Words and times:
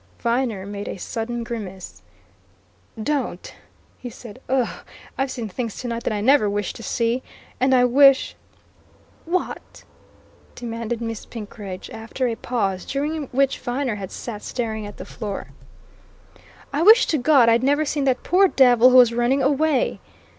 Viner 0.17 0.65
made 0.65 0.87
a 0.87 0.97
sudden 0.97 1.43
grimace. 1.43 2.01
"Don't!" 3.03 3.53
he 3.99 4.09
said. 4.09 4.41
"Ugh! 4.49 4.83
I've 5.15 5.29
seen 5.29 5.47
things 5.47 5.77
tonight 5.77 6.03
that 6.05 6.11
I 6.11 6.21
never 6.21 6.49
wished 6.49 6.75
to 6.77 6.81
see! 6.81 7.21
And 7.59 7.71
I 7.75 7.85
wish" 7.85 8.35
"What?" 9.35 9.83
demanded 10.55 11.01
Miss 11.01 11.27
Penkridge 11.27 11.91
after 11.91 12.25
a 12.27 12.33
pause, 12.33 12.83
during 12.83 13.27
which 13.27 13.59
Viner 13.59 13.93
had 13.93 14.09
sat 14.11 14.41
staring 14.41 14.87
at 14.87 14.97
the 14.97 15.05
floor. 15.05 15.49
"I 16.73 16.81
wish 16.81 17.05
to 17.05 17.19
God 17.19 17.47
I'd 17.47 17.61
never 17.61 17.85
seen 17.85 18.05
that 18.05 18.23
poor 18.23 18.47
devil 18.47 18.89
who 18.89 18.97
was 18.97 19.13
running 19.13 19.43
away!" 19.43 19.99